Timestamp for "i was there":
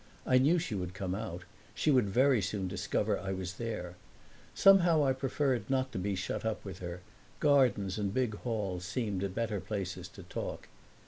3.19-3.97